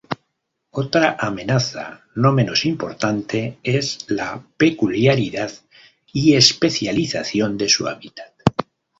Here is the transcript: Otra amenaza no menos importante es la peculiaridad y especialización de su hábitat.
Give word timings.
Otra 0.71 1.15
amenaza 1.19 2.07
no 2.15 2.33
menos 2.33 2.65
importante 2.65 3.59
es 3.61 4.09
la 4.09 4.41
peculiaridad 4.57 5.51
y 6.11 6.33
especialización 6.33 7.55
de 7.55 7.69
su 7.69 7.87
hábitat. 7.87 8.33